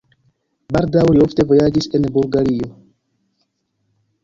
[0.75, 2.73] Baldaŭ li ofte vojaĝis al Bulgario.